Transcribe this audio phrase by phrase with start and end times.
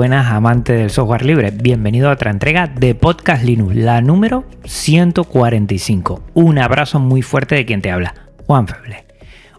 [0.00, 6.22] Buenas amantes del software libre, bienvenido a otra entrega de Podcast Linux, la número 145.
[6.32, 8.14] Un abrazo muy fuerte de quien te habla,
[8.46, 9.04] Juan Feble.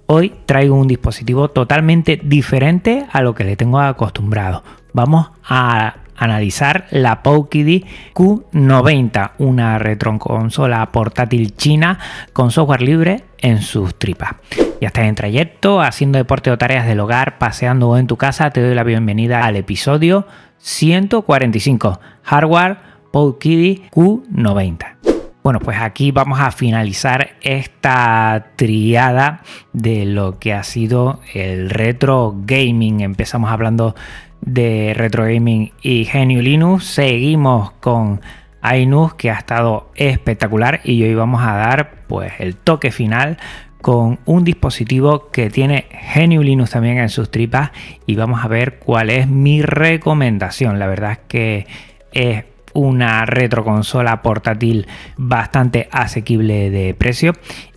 [0.08, 4.64] Hoy traigo un dispositivo totalmente diferente a lo que le tengo acostumbrado.
[4.94, 11.98] Vamos a analizar la PokeD Q90, una retroconsola portátil china
[12.32, 14.36] con software libre en sus tripas.
[14.80, 18.52] Ya estás en trayecto, haciendo deporte o tareas del hogar, paseando o en tu casa,
[18.52, 20.28] te doy la bienvenida al episodio
[20.60, 22.78] 145, Hardware
[23.12, 25.21] PokeD Q90.
[25.44, 29.42] Bueno, pues aquí vamos a finalizar esta triada
[29.74, 33.02] de lo que ha sido el retro gaming.
[33.02, 33.96] Empezamos hablando
[34.42, 36.86] de retro gaming y Genio Linux.
[36.86, 38.22] Seguimos con
[38.62, 43.40] Ainus que ha estado espectacular y hoy vamos a dar pues el toque final
[43.82, 47.72] con un dispositivo que tiene Genio Linux también en sus tripas
[48.06, 50.78] y vamos a ver cuál es mi recomendación.
[50.78, 51.68] La verdad es que
[52.12, 52.44] es
[52.74, 57.34] una retroconsola portátil bastante asequible de precio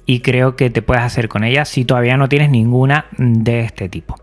[0.07, 3.89] y creo que te puedes hacer con ella si todavía no tienes ninguna de este
[3.89, 4.17] tipo.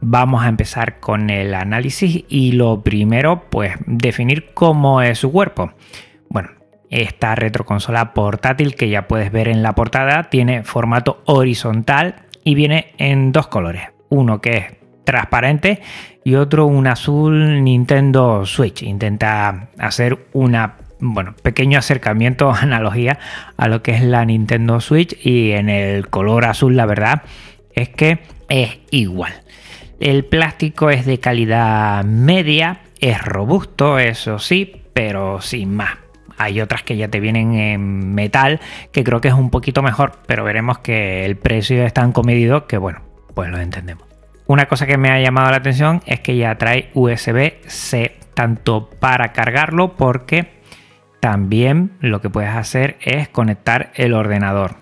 [0.00, 5.72] Vamos a empezar con el análisis y lo primero pues definir cómo es su cuerpo.
[6.28, 6.50] Bueno,
[6.88, 12.94] esta retroconsola portátil que ya puedes ver en la portada tiene formato horizontal y viene
[12.98, 13.88] en dos colores.
[14.08, 14.77] Uno que es
[15.08, 15.80] transparente
[16.22, 18.82] y otro un azul Nintendo Switch.
[18.82, 23.18] Intenta hacer una bueno, pequeño acercamiento, analogía
[23.56, 27.22] a lo que es la Nintendo Switch y en el color azul la verdad
[27.72, 28.18] es que
[28.50, 29.32] es igual.
[29.98, 35.96] El plástico es de calidad media, es robusto, eso sí, pero sin más.
[36.36, 38.60] Hay otras que ya te vienen en metal,
[38.92, 42.66] que creo que es un poquito mejor, pero veremos que el precio es tan comedido
[42.66, 43.00] que bueno,
[43.34, 44.07] pues lo entendemos.
[44.48, 49.34] Una cosa que me ha llamado la atención es que ya trae USB-C, tanto para
[49.34, 50.62] cargarlo porque
[51.20, 54.76] también lo que puedes hacer es conectar el ordenador.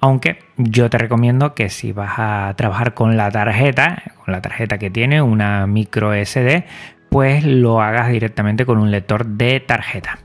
[0.00, 4.78] Aunque yo te recomiendo que si vas a trabajar con la tarjeta, con la tarjeta
[4.78, 6.64] que tiene una micro SD,
[7.08, 10.18] pues lo hagas directamente con un lector de tarjeta.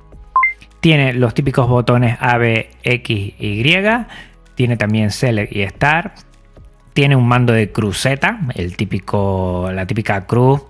[0.79, 3.75] Tiene los típicos botones A, B, X, Y.
[4.55, 6.30] Tiene también Select y Start
[6.93, 10.63] tiene un mando de cruceta, el típico, la típica cruz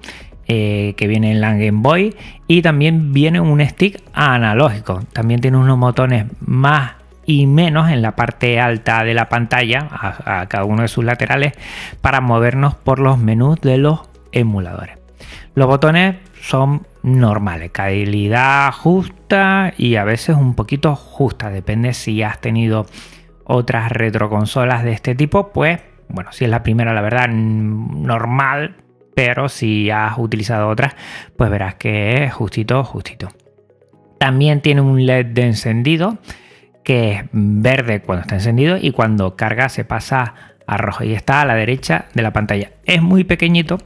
[0.48, 2.16] eh, que viene en la Game Boy.
[2.48, 5.02] Y también viene un stick analógico.
[5.14, 6.94] También tiene unos botones más
[7.26, 11.06] y menos en la parte alta de la pantalla, a, a cada uno de sus
[11.06, 11.54] laterales,
[12.02, 14.02] para movernos por los menús de los
[14.32, 14.98] emuladores.
[15.56, 22.40] Los botones son normales, calidad justa y a veces un poquito justa, depende si has
[22.40, 22.86] tenido
[23.44, 25.80] otras retroconsolas de este tipo, pues
[26.13, 28.75] bueno, si es la primera, la verdad, normal,
[29.16, 30.95] pero si has utilizado otras,
[31.35, 33.29] pues verás que es justito, justito.
[34.19, 36.17] También tiene un LED de encendido
[36.83, 40.33] que es verde cuando está encendido y cuando carga se pasa
[40.66, 42.72] a rojo y está a la derecha de la pantalla.
[42.85, 43.78] Es muy pequeñito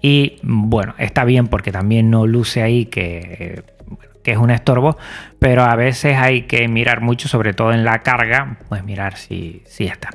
[0.00, 3.64] y bueno, está bien porque también no luce ahí que,
[4.22, 4.96] que es un estorbo,
[5.38, 9.62] pero a veces hay que mirar mucho, sobre todo en la carga, pues mirar si,
[9.66, 10.10] si está.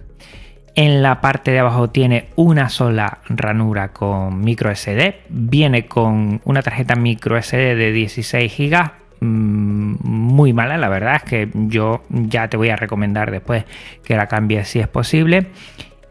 [0.75, 5.21] En la parte de abajo tiene una sola ranura con micro SD.
[5.29, 8.91] Viene con una tarjeta micro SD de 16 GB.
[9.19, 13.65] Mm, muy mala, la verdad es que yo ya te voy a recomendar después
[14.03, 15.47] que la cambies si es posible.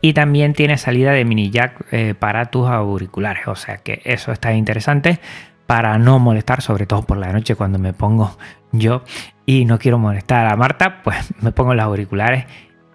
[0.00, 3.48] Y también tiene salida de mini jack eh, para tus auriculares.
[3.48, 5.18] O sea que eso está interesante
[5.66, 8.36] para no molestar, sobre todo por la noche cuando me pongo
[8.70, 9.02] yo
[9.44, 12.44] y no quiero molestar a Marta, pues me pongo los auriculares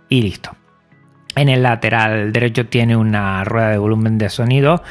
[0.09, 0.51] y listo.
[1.37, 4.83] En el lateral derecho tiene una rueda de volumen de sonido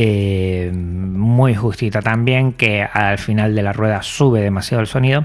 [0.00, 5.24] eh, muy justita también, que al final de la rueda sube demasiado el sonido.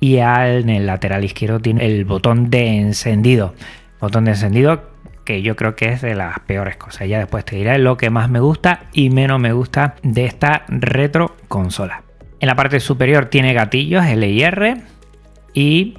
[0.00, 3.54] Y en el lateral izquierdo tiene el botón de encendido.
[4.00, 4.88] Botón de encendido
[5.24, 7.08] que yo creo que es de las peores cosas.
[7.08, 10.64] Ya después te diré lo que más me gusta y menos me gusta de esta
[10.68, 12.02] retro consola.
[12.40, 14.76] En la parte superior tiene gatillos L y R
[15.52, 15.98] y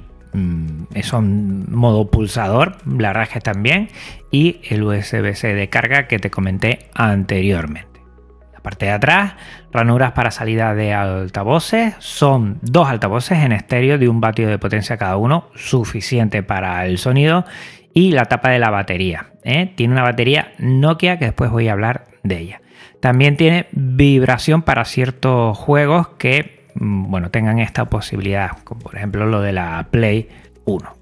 [1.02, 3.88] son modo pulsador, la es bien,
[4.30, 8.00] y el USB-C de carga que te comenté anteriormente.
[8.52, 9.34] La parte de atrás,
[9.72, 14.96] ranuras para salida de altavoces, son dos altavoces en estéreo de un vatio de potencia
[14.96, 17.44] cada uno, suficiente para el sonido,
[17.94, 19.32] y la tapa de la batería.
[19.44, 19.72] ¿eh?
[19.76, 22.60] Tiene una batería Nokia que después voy a hablar de ella.
[23.00, 29.26] También tiene vibración para ciertos juegos que mm, bueno, tengan esta posibilidad, como por ejemplo
[29.26, 30.28] lo de la Play
[30.64, 30.98] 1.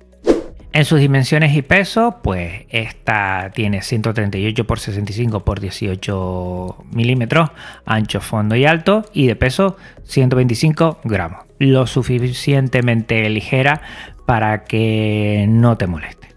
[0.73, 7.51] En sus dimensiones y peso, pues esta tiene 138 x 65 x 18 milímetros,
[7.87, 13.81] ancho, fondo y alto, y de peso 125 gramos, lo suficientemente ligera
[14.27, 16.29] para que no te moleste.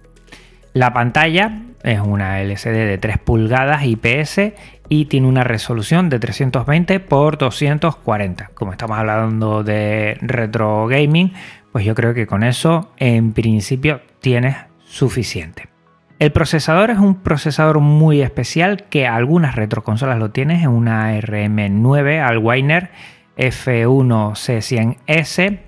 [0.72, 4.54] La pantalla es una LCD de 3 pulgadas IPS
[4.90, 8.52] y tiene una resolución de 320 x 240.
[8.56, 11.34] Como estamos hablando de retro gaming,
[11.72, 15.70] pues yo creo que con eso en principio tienes suficiente.
[16.18, 22.22] El procesador es un procesador muy especial que algunas retroconsolas lo tienen, es una RM9
[22.22, 22.90] Allwiner
[23.38, 25.60] F1C100S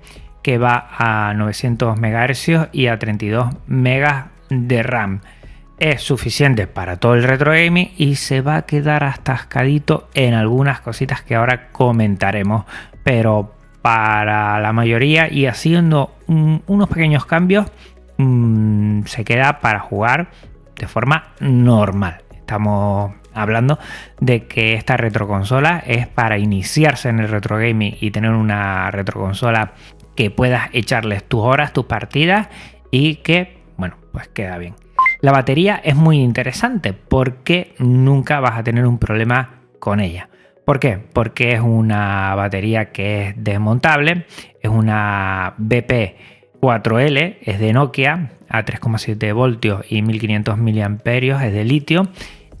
[0.42, 5.20] que va a 900 MHz y a 32 MB de RAM
[5.82, 10.80] es suficiente para todo el retro gaming y se va a quedar atascadito en algunas
[10.80, 12.66] cositas que ahora comentaremos.
[13.02, 17.66] Pero para la mayoría y haciendo unos pequeños cambios
[18.16, 20.30] mm, se queda para jugar
[20.76, 22.22] de forma normal.
[22.32, 23.80] Estamos hablando
[24.20, 29.72] de que esta retroconsola es para iniciarse en el retro gaming y tener una retroconsola
[30.14, 32.48] que puedas echarles tus horas, tus partidas
[32.92, 34.81] y que, bueno, pues queda bien.
[35.22, 40.28] La batería es muy interesante porque nunca vas a tener un problema con ella.
[40.64, 40.98] ¿Por qué?
[40.98, 44.26] Porque es una batería que es desmontable,
[44.60, 52.08] es una BP4L, es de Nokia a 3,7 voltios y 1500 miliamperios, es de litio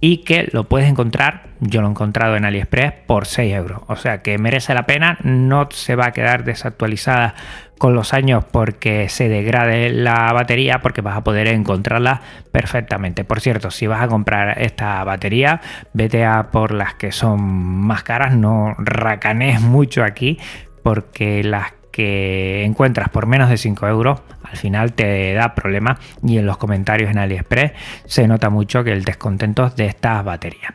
[0.04, 3.82] y que lo puedes encontrar, yo lo he encontrado en AliExpress por 6 euros.
[3.86, 7.36] O sea que merece la pena, no se va a quedar desactualizada
[7.78, 12.20] con los años porque se degrade la batería porque vas a poder encontrarla
[12.50, 13.22] perfectamente.
[13.22, 15.60] Por cierto, si vas a comprar esta batería,
[15.92, 20.40] vete a por las que son más caras, no racanes mucho aquí
[20.82, 26.38] porque las que encuentras por menos de 5 euros, al final te da problema y
[26.38, 27.72] en los comentarios en AliExpress
[28.06, 30.72] se nota mucho que el descontento de estas baterías.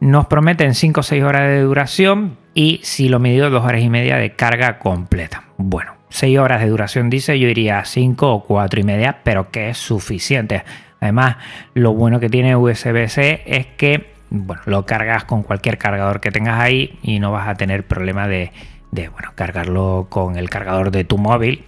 [0.00, 3.88] Nos prometen 5 o 6 horas de duración y si lo midió 2 horas y
[3.88, 5.44] media de carga completa.
[5.56, 9.70] Bueno, 6 horas de duración dice, yo iría 5 o 4 y media, pero que
[9.70, 10.64] es suficiente.
[11.00, 11.36] Además,
[11.74, 16.60] lo bueno que tiene USB-C es que bueno, lo cargas con cualquier cargador que tengas
[16.60, 18.50] ahí y no vas a tener problema de,
[18.94, 21.64] de bueno, cargarlo con el cargador de tu móvil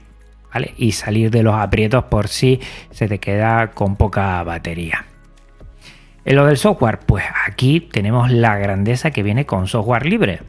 [0.52, 0.75] ¿vale?
[0.76, 5.06] y salir de los aprietos por si se te queda con poca batería.
[6.25, 10.40] En lo del software, pues aquí tenemos la grandeza que viene con software libre.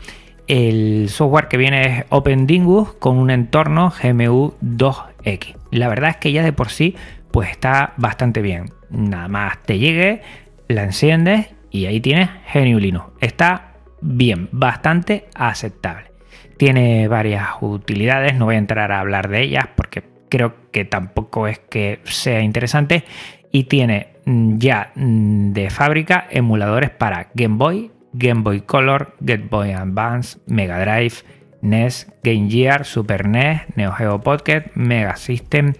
[0.47, 5.55] El software que viene es OpenDingus con un entorno GMU 2X.
[5.71, 6.95] La verdad es que ya de por sí
[7.31, 8.71] pues está bastante bien.
[8.89, 10.21] Nada más te llegue,
[10.67, 13.03] la enciendes y ahí tienes GNU.
[13.19, 16.16] Está bien, bastante aceptable.
[16.57, 21.47] Tiene varias utilidades, no voy a entrar a hablar de ellas porque creo que tampoco
[21.47, 23.03] es que sea interesante.
[23.51, 29.45] Y tiene mm, ya mm, de fábrica emuladores para Game Boy, Game Boy Color, Game
[29.49, 31.23] Boy Advance, Mega Drive,
[31.61, 35.73] NES, Game Gear, Super NES, Neo Geo Pocket, Mega System,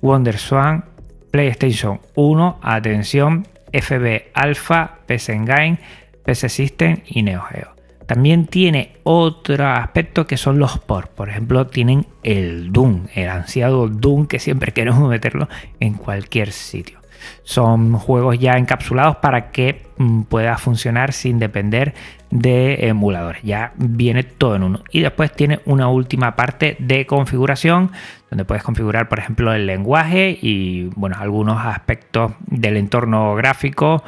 [0.00, 0.84] WonderSwan,
[1.30, 5.78] PlayStation 1, atención, FB Alpha, PC Engine,
[6.24, 7.77] PC System y Neo Geo.
[8.08, 11.10] También tiene otro aspecto que son los ports.
[11.14, 15.46] Por ejemplo, tienen el Doom, el ansiado Doom que siempre queremos meterlo
[15.78, 17.00] en cualquier sitio.
[17.42, 21.92] Son juegos ya encapsulados para que mm, pueda funcionar sin depender
[22.30, 23.42] de emuladores.
[23.42, 24.84] Ya viene todo en uno.
[24.90, 27.92] Y después tiene una última parte de configuración
[28.30, 34.02] donde puedes configurar, por ejemplo, el lenguaje y bueno, algunos aspectos del entorno gráfico.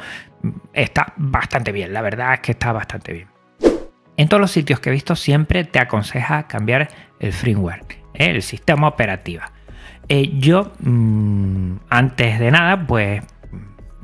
[0.73, 3.30] Está bastante bien, la verdad es que está bastante bien.
[4.17, 6.89] En todos los sitios que he visto siempre te aconseja cambiar
[7.19, 8.31] el firmware, ¿eh?
[8.31, 9.43] el sistema operativo.
[10.09, 13.23] Eh, yo, mm, antes de nada, pues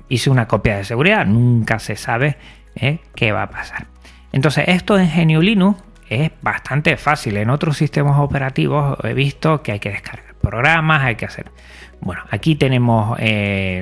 [0.10, 2.38] hice una copia de seguridad, nunca se sabe
[2.76, 3.00] ¿eh?
[3.16, 3.88] qué va a pasar.
[4.32, 7.38] Entonces, esto en GNU Linux es bastante fácil.
[7.38, 11.52] En otros sistemas operativos he visto que hay que descargar programas, hay que hacer.
[12.00, 13.18] Bueno, aquí tenemos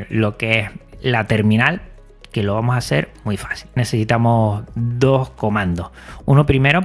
[0.09, 0.69] lo que es
[1.01, 1.81] la terminal
[2.35, 3.69] que lo vamos a hacer muy fácil.
[3.75, 5.91] Necesitamos dos comandos.
[6.25, 6.81] Uno primero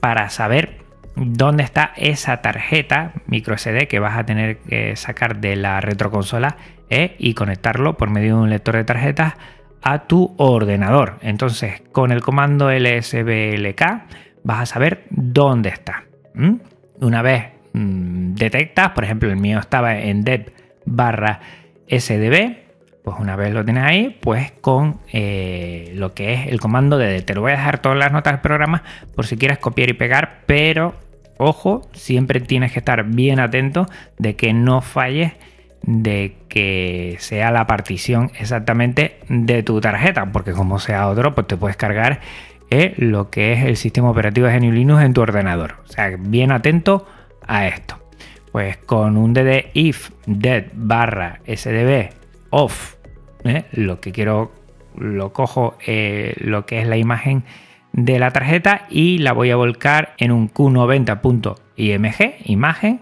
[0.00, 0.78] para saber
[1.16, 6.56] dónde está esa tarjeta micro SD que vas a tener que sacar de la retroconsola
[6.88, 7.14] ¿eh?
[7.18, 9.34] y conectarlo por medio de un lector de tarjetas
[9.82, 11.18] a tu ordenador.
[11.20, 13.82] Entonces, con el comando lsblk
[14.44, 16.04] vas a saber dónde está.
[17.00, 20.54] Una vez mm, detectas, por ejemplo, el mío estaba en dev
[20.86, 21.40] barra
[21.86, 22.65] sdb,
[23.06, 27.22] pues una vez lo tienes ahí, pues con eh, lo que es el comando de
[27.22, 28.82] te lo voy a dejar todas las notas del programa
[29.14, 30.92] por si quieres copiar y pegar, pero
[31.36, 33.86] ojo, siempre tienes que estar bien atento
[34.18, 35.34] de que no falles
[35.82, 41.56] de que sea la partición exactamente de tu tarjeta, porque como sea otro, pues te
[41.56, 42.18] puedes cargar
[42.70, 45.76] eh, lo que es el sistema operativo de Linux en tu ordenador.
[45.84, 47.06] O sea, bien atento
[47.46, 48.00] a esto.
[48.50, 52.10] Pues con un dd if dead barra sdb
[52.50, 52.95] off,
[53.48, 54.52] eh, lo que quiero,
[54.96, 57.44] lo cojo eh, lo que es la imagen
[57.92, 63.00] de la tarjeta y la voy a volcar en un q90.img, imagen,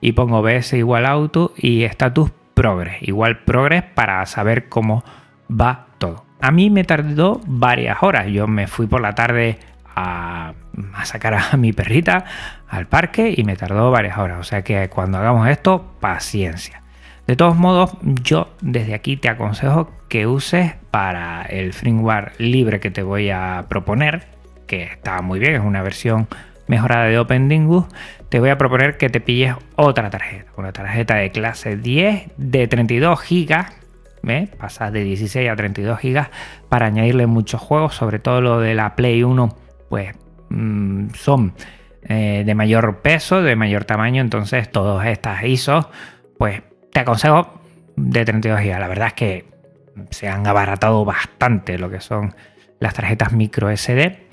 [0.00, 5.02] y pongo bs igual auto y status progress, igual progress para saber cómo
[5.50, 6.24] va todo.
[6.40, 9.58] A mí me tardó varias horas, yo me fui por la tarde
[9.96, 10.52] a,
[10.92, 12.24] a sacar a mi perrita
[12.68, 16.83] al parque y me tardó varias horas, o sea que cuando hagamos esto, paciencia.
[17.26, 22.90] De todos modos, yo desde aquí te aconsejo que uses para el firmware libre que
[22.90, 24.26] te voy a proponer,
[24.66, 26.28] que está muy bien, es una versión
[26.66, 27.86] mejorada de OpenDingus,
[28.28, 32.68] te voy a proponer que te pilles otra tarjeta, una tarjeta de clase 10 de
[32.68, 33.64] 32 GB,
[34.22, 34.50] ¿ves?
[34.50, 36.26] pasas de 16 a 32 GB
[36.68, 39.56] para añadirle muchos juegos, sobre todo lo de la Play 1,
[39.88, 40.14] pues
[40.50, 41.54] mm, son
[42.02, 45.86] eh, de mayor peso, de mayor tamaño, entonces todas estas ISOs,
[46.38, 46.62] pues
[46.94, 47.60] te aconsejo
[47.96, 48.78] de 32 GB.
[48.78, 49.44] La verdad es que
[50.10, 52.34] se han abaratado bastante lo que son
[52.78, 54.28] las tarjetas micro SD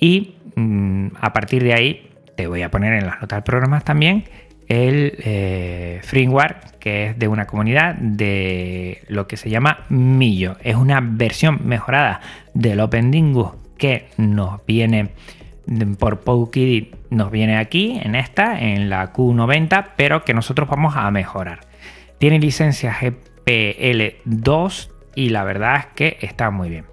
[0.00, 3.80] y mm, a partir de ahí te voy a poner en las notas del programa
[3.80, 4.24] también
[4.68, 6.00] el eh,
[6.80, 10.56] que es de una comunidad de lo que se llama Millo.
[10.62, 12.20] Es una versión mejorada
[12.54, 15.10] del OpenDingus que nos viene
[15.98, 21.10] por PowKiddy, nos viene aquí en esta, en la Q90, pero que nosotros vamos a
[21.10, 21.67] mejorar.
[22.18, 26.84] Tiene licencia GPL2 y la verdad es que está muy bien.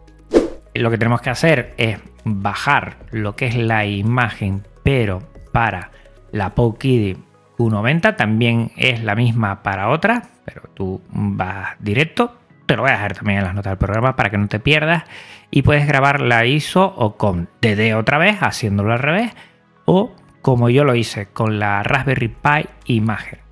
[0.74, 5.92] Lo que tenemos que hacer es bajar lo que es la imagen, pero para
[6.32, 7.18] la PowKiddy
[7.58, 12.36] Q90 también es la misma para otra, pero tú vas directo.
[12.66, 14.60] Te lo voy a dejar también en las notas del programa para que no te
[14.60, 15.04] pierdas.
[15.50, 19.32] Y puedes grabar la ISO o con DD otra vez, haciéndolo al revés,
[19.86, 23.45] o como yo lo hice con la Raspberry Pi imagen.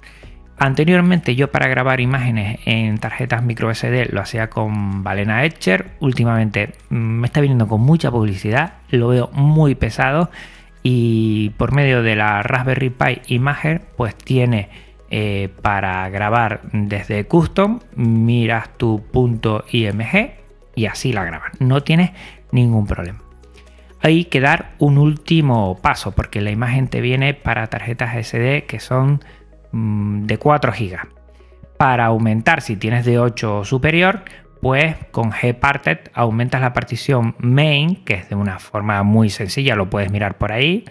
[0.63, 5.87] Anteriormente yo para grabar imágenes en tarjetas micro SD lo hacía con Balena Etcher.
[5.99, 10.31] Últimamente mm, me está viniendo con mucha publicidad, lo veo muy pesado
[10.81, 14.69] y por medio de la Raspberry Pi Imager pues tiene
[15.09, 20.31] eh, para grabar desde custom, miras tu punto IMG
[20.75, 21.59] y así la grabas.
[21.59, 22.11] No tienes
[22.53, 23.19] ningún problema.
[23.99, 28.79] Hay que dar un último paso porque la imagen te viene para tarjetas SD que
[28.79, 29.19] son
[29.73, 30.97] de 4 GB.
[31.77, 34.23] Para aumentar, si tienes de 8 o superior,
[34.61, 39.89] pues con Gparted aumentas la partición main, que es de una forma muy sencilla, lo
[39.89, 40.85] puedes mirar por ahí,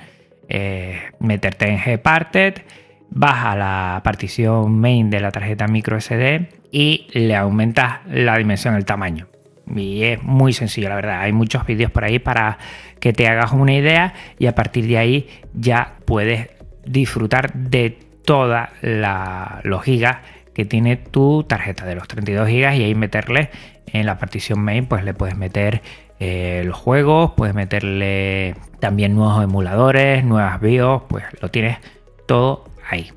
[0.48, 2.62] eh, meterte en Gparted,
[3.08, 8.74] vas a la partición main de la tarjeta micro SD y le aumentas la dimensión,
[8.74, 9.28] el tamaño.
[9.74, 11.20] Y es muy sencillo, la verdad.
[11.20, 12.58] Hay muchos vídeos por ahí para
[13.00, 16.50] que te hagas una idea y a partir de ahí ya puedes
[16.84, 20.18] disfrutar de toda la, los gigas
[20.54, 23.50] que tiene tu tarjeta de los 32 GB y ahí meterle
[23.86, 25.82] en la partición main, pues le puedes meter
[26.20, 31.78] eh, los juegos, puedes meterle también nuevos emuladores, nuevas BIOS, pues lo tienes
[32.26, 33.10] todo ahí.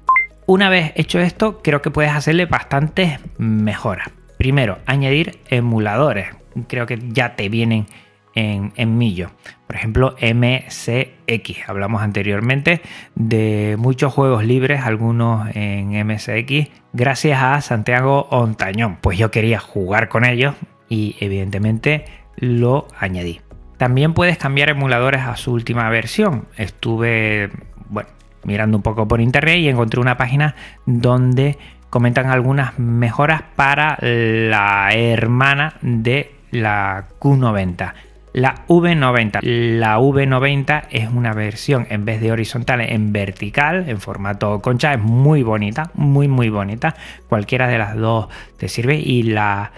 [0.48, 4.10] Una vez hecho esto, creo que puedes hacerle bastantes mejoras.
[4.38, 6.28] Primero, añadir emuladores.
[6.68, 7.88] Creo que ya te vienen
[8.36, 9.32] en, Millo.
[9.66, 11.68] Por ejemplo, MCX.
[11.68, 12.82] Hablamos anteriormente
[13.16, 18.98] de muchos juegos libres, algunos en MCX, gracias a Santiago Ontañón.
[19.02, 20.56] Pues yo quería jugar con ellos
[20.90, 23.42] y evidentemente lo añadí.
[23.78, 26.48] También puedes cambiar emuladores a su última versión.
[26.58, 27.50] Estuve,
[27.90, 28.10] bueno,
[28.44, 31.58] mirando un poco por internet y encontré una página donde
[31.90, 37.94] comentan algunas mejoras para la hermana de la Q90
[38.36, 39.40] la V90.
[39.44, 45.00] La V90 es una versión en vez de horizontal en vertical, en formato concha, es
[45.00, 46.96] muy bonita, muy muy bonita.
[47.30, 48.28] Cualquiera de las dos
[48.58, 49.72] te sirve y la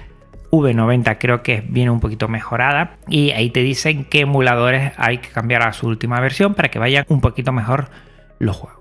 [0.50, 5.30] V90 creo que viene un poquito mejorada y ahí te dicen qué emuladores hay que
[5.30, 7.92] cambiar a su última versión para que vayan un poquito mejor
[8.40, 8.80] los juegos.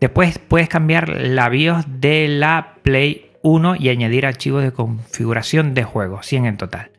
[0.00, 5.84] Después puedes cambiar la BIOS de la Play 1 y añadir archivos de configuración de
[5.84, 6.95] juegos, 100 en total.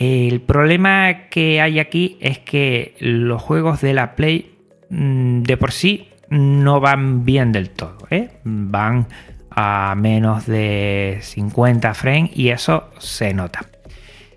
[0.00, 4.50] El problema que hay aquí es que los juegos de la Play
[4.88, 7.98] mm, de por sí no van bien del todo.
[8.08, 8.30] ¿eh?
[8.44, 9.08] Van
[9.50, 13.66] a menos de 50 frames y eso se nota.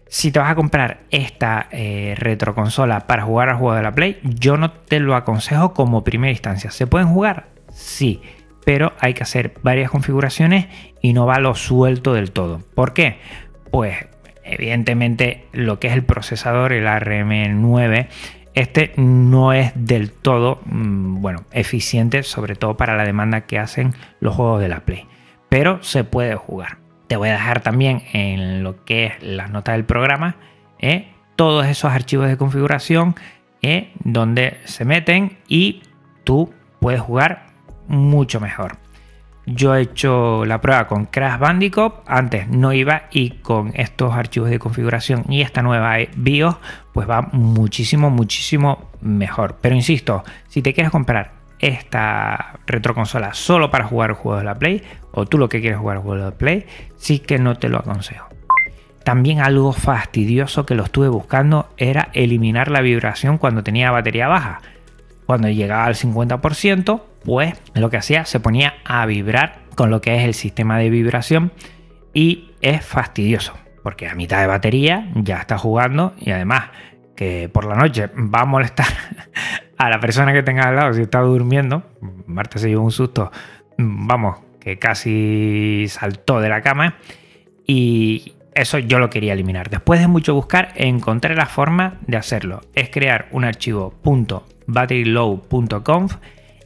[0.09, 4.19] Si te vas a comprar esta eh, retroconsola para jugar al juego de la Play,
[4.21, 6.71] yo no te lo aconsejo como primera instancia.
[6.71, 7.47] ¿Se pueden jugar?
[7.71, 8.21] Sí,
[8.65, 10.67] pero hay que hacer varias configuraciones
[11.01, 12.59] y no va lo suelto del todo.
[12.75, 13.19] ¿Por qué?
[13.71, 13.95] Pues
[14.43, 18.07] evidentemente lo que es el procesador, el RM9,
[18.53, 23.93] este no es del todo mm, bueno, eficiente, sobre todo para la demanda que hacen
[24.19, 25.07] los juegos de la Play.
[25.49, 26.77] Pero se puede jugar.
[27.07, 30.35] Te voy a dejar también en lo que es las notas del programa
[30.79, 31.07] ¿eh?
[31.35, 33.15] todos esos archivos de configuración
[33.61, 33.91] ¿eh?
[34.03, 35.81] donde se meten y
[36.23, 37.47] tú puedes jugar
[37.87, 38.82] mucho mejor.
[39.45, 44.49] Yo he hecho la prueba con Crash Bandicoot, antes no iba y con estos archivos
[44.49, 46.55] de configuración y esta nueva BIOS
[46.93, 49.57] pues va muchísimo, muchísimo mejor.
[49.59, 54.83] Pero insisto, si te quieres comprar esta retroconsola solo para jugar juegos de la Play
[55.11, 57.79] o tú lo que quieres jugar juegos de la Play, sí que no te lo
[57.79, 58.27] aconsejo.
[59.03, 64.61] También algo fastidioso que lo estuve buscando era eliminar la vibración cuando tenía batería baja.
[65.25, 70.15] Cuando llegaba al 50%, pues lo que hacía se ponía a vibrar con lo que
[70.15, 71.51] es el sistema de vibración
[72.13, 73.53] y es fastidioso
[73.83, 76.69] porque a mitad de batería ya está jugando y además
[77.15, 78.87] que por la noche va a molestar
[79.77, 81.83] a la persona que tenga al lado si está durmiendo.
[82.25, 83.31] Marta se llevó un susto,
[83.77, 86.95] vamos, que casi saltó de la cama
[87.67, 89.69] y eso yo lo quería eliminar.
[89.69, 92.61] Después de mucho buscar, encontré la forma de hacerlo.
[92.73, 93.93] Es crear un archivo
[94.65, 96.15] .batterylow.conf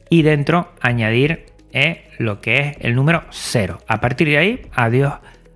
[0.09, 3.79] y dentro añadir eh, lo que es el número 0.
[3.87, 5.13] A partir de ahí, adiós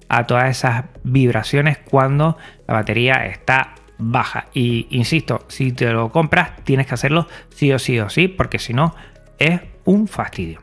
[0.10, 4.48] a todas esas vibraciones cuando la batería está baja.
[4.54, 8.60] Y insisto, si te lo compras, tienes que hacerlo sí o sí o sí, porque
[8.60, 8.96] si no,
[9.40, 10.62] es un fastidio.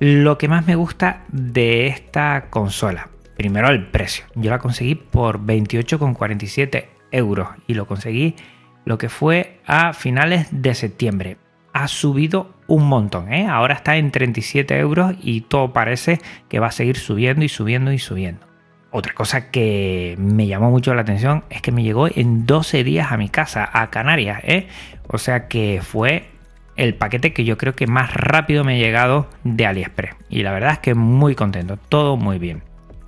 [0.00, 4.24] Lo que más me gusta de esta consola, primero el precio.
[4.34, 8.36] Yo la conseguí por 28,47 euros y lo conseguí
[8.84, 11.36] lo que fue a finales de septiembre
[11.74, 13.32] ha subido un montón.
[13.32, 13.48] ¿eh?
[13.48, 17.92] Ahora está en 37 euros y todo parece que va a seguir subiendo y subiendo
[17.92, 18.46] y subiendo.
[18.90, 23.10] Otra cosa que me llamó mucho la atención es que me llegó en 12 días
[23.10, 24.40] a mi casa, a Canarias.
[24.44, 24.68] ¿eh?
[25.08, 26.28] O sea que fue
[26.76, 30.14] el paquete que yo creo que más rápido me ha llegado de AliExpress.
[30.28, 32.62] Y la verdad es que muy contento, todo muy bien.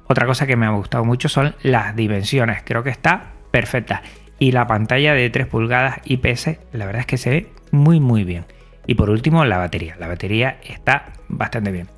[0.06, 2.62] Otra cosa que me ha gustado mucho son las dimensiones.
[2.64, 4.02] Creo que está perfecta.
[4.38, 8.24] Y la pantalla de 3 pulgadas IPS, la verdad es que se ve muy muy
[8.24, 8.44] bien.
[8.86, 9.96] Y por último, la batería.
[9.98, 11.88] La batería está bastante bien.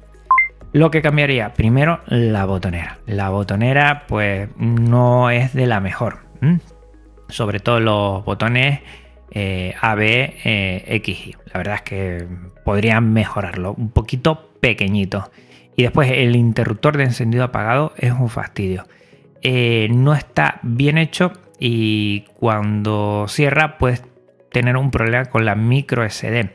[0.72, 2.98] Lo que cambiaría, primero, la botonera.
[3.06, 6.20] La botonera, pues, no es de la mejor.
[7.28, 8.80] Sobre todo los botones
[9.30, 11.36] eh, A, B, eh, X, Y.
[11.52, 12.26] La verdad es que
[12.64, 13.74] podrían mejorarlo.
[13.74, 15.30] Un poquito pequeñito.
[15.76, 18.84] Y después el interruptor de encendido apagado es un fastidio.
[19.42, 24.04] Eh, no está bien hecho y cuando cierra puedes
[24.52, 26.50] tener un problema con la micro SD.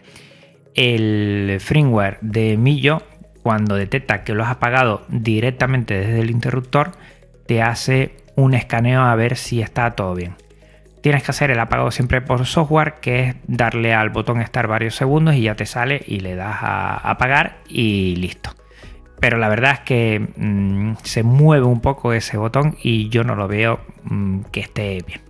[0.76, 3.02] El firmware de Millo,
[3.42, 6.92] cuando detecta que lo has apagado directamente desde el interruptor,
[7.48, 10.36] te hace un escaneo a ver si está todo bien.
[11.02, 14.96] Tienes que hacer el apagado siempre por software, que es darle al botón estar varios
[14.96, 18.52] segundos y ya te sale y le das a apagar y listo.
[19.20, 23.36] Pero la verdad es que mm, se mueve un poco ese botón y yo no
[23.36, 25.27] lo veo mm, que esté bien.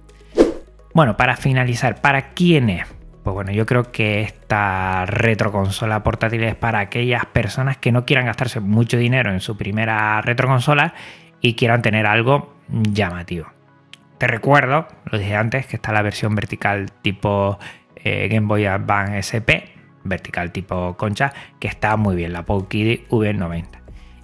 [0.97, 2.88] Bueno, para finalizar, ¿para quién es?
[3.23, 8.25] Pues bueno, yo creo que esta retroconsola portátil es para aquellas personas que no quieran
[8.25, 10.95] gastarse mucho dinero en su primera retroconsola
[11.39, 13.45] y quieran tener algo llamativo.
[14.17, 17.60] Te recuerdo, lo dije antes, que está la versión vertical tipo
[17.97, 19.69] eh, Game Boy Advance SP,
[20.03, 23.67] vertical tipo concha, que está muy bien, la Poukidi V90.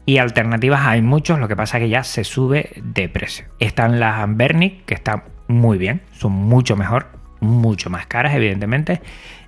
[0.07, 3.45] Y alternativas hay muchos, lo que pasa es que ya se sube de precio.
[3.59, 7.07] Están las Bernic, que están muy bien, son mucho mejor,
[7.39, 9.01] mucho más caras evidentemente.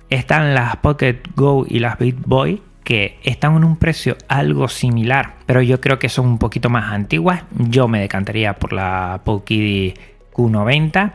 [0.08, 5.34] Están las Pocket Go y las Beat Boy que están en un precio algo similar,
[5.44, 7.42] pero yo creo que son un poquito más antiguas.
[7.58, 9.94] Yo me decantaría por la Pokey
[10.32, 11.12] Q90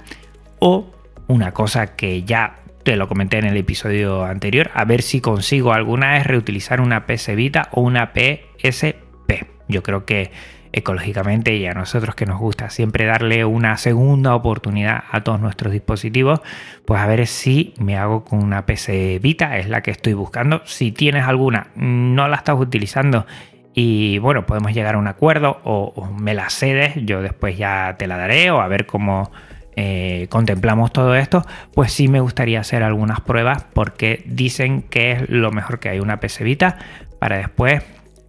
[0.60, 0.92] o
[1.28, 5.72] una cosa que ya te lo comenté en el episodio anterior, a ver si consigo
[5.72, 9.46] alguna vez reutilizar una PS Vita o una PSP.
[9.70, 10.32] Yo creo que
[10.74, 15.74] ecológicamente y a nosotros que nos gusta siempre darle una segunda oportunidad a todos nuestros
[15.74, 16.42] dispositivos,
[16.86, 20.62] pues a ver si me hago con una PC Vita, es la que estoy buscando.
[20.66, 23.26] Si tienes alguna, no la estás utilizando
[23.74, 28.08] y bueno, podemos llegar a un acuerdo o, me la cedes, yo después ya te
[28.08, 29.32] la daré o a ver cómo
[29.76, 35.30] eh, contemplamos todo esto, pues sí me gustaría hacer algunas pruebas porque dicen que es
[35.30, 36.78] lo mejor que hay una PC Vita
[37.20, 37.84] para después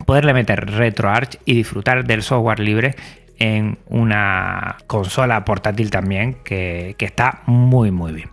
[0.06, 2.94] poderle meter RetroArch y disfrutar del software libre
[3.38, 8.30] en una consola portátil también que, que está muy muy bien.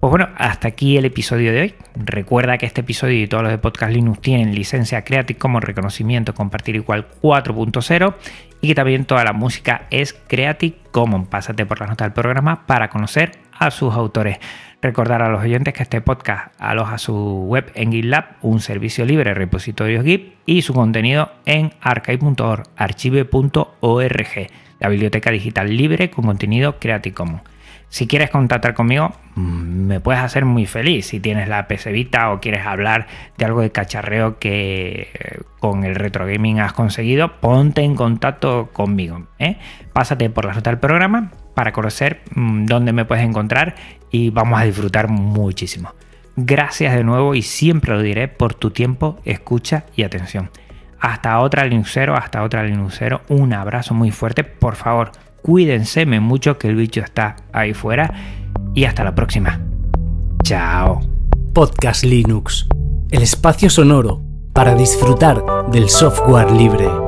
[0.00, 1.74] Pues bueno, hasta aquí el episodio de hoy.
[1.96, 6.34] Recuerda que este episodio y todos los de Podcast Linux tienen licencia Creative como reconocimiento
[6.34, 8.14] compartir igual 4.0
[8.60, 11.26] y que también toda la música es Creative Commons.
[11.26, 14.38] Pásate por las notas del programa para conocer a sus autores.
[14.80, 19.30] Recordar a los oyentes que este podcast aloja su web en GitLab, un servicio libre
[19.30, 24.46] de repositorios Git y su contenido en archive.org, archive.org,
[24.78, 27.42] la biblioteca digital libre con contenido Creative Commons.
[27.88, 31.06] Si quieres contactar conmigo, me puedes hacer muy feliz.
[31.06, 33.06] Si tienes la PC Vita o quieres hablar
[33.38, 38.68] de algo de cacharreo que eh, con el retro gaming has conseguido, ponte en contacto
[38.74, 39.26] conmigo.
[39.38, 39.56] ¿eh?
[39.94, 43.74] Pásate por la nota del programa para conocer mm, dónde me puedes encontrar
[44.12, 45.92] y vamos a disfrutar muchísimo.
[46.36, 50.50] Gracias de nuevo y siempre lo diré por tu tiempo, escucha y atención.
[51.00, 53.22] Hasta otra Linuxero, hasta otra Linuxero.
[53.28, 54.44] Un abrazo muy fuerte.
[54.44, 55.10] Por favor,
[55.42, 58.14] cuídense mucho que el bicho está ahí fuera
[58.72, 59.58] y hasta la próxima.
[60.44, 61.00] Chao.
[61.52, 62.68] Podcast Linux,
[63.10, 65.42] el espacio sonoro para disfrutar
[65.72, 67.07] del software libre.